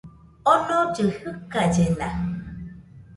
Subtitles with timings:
[0.51, 0.81] Onollɨ
[1.21, 2.07] jɨkallena